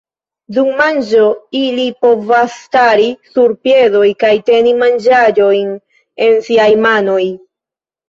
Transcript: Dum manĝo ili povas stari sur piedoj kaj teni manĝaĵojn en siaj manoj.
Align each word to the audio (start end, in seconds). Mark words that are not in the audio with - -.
Dum 0.55 0.69
manĝo 0.77 1.25
ili 1.59 1.85
povas 2.07 2.57
stari 2.63 3.07
sur 3.35 3.55
piedoj 3.69 4.03
kaj 4.27 4.35
teni 4.51 4.75
manĝaĵojn 4.83 5.73
en 6.31 6.45
siaj 6.51 6.71
manoj. 6.91 7.25